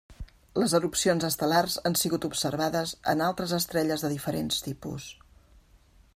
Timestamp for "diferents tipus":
4.17-5.11